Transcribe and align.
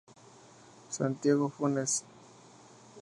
Santiago 0.89 1.47
Funes. 1.47 2.03